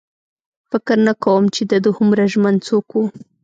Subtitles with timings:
[0.69, 3.03] فکر نه کوم چې د ده هومره ژمن څوک و.